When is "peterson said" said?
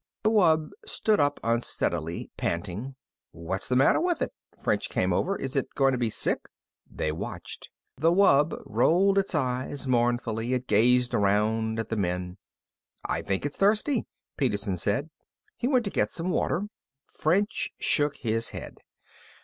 14.37-15.11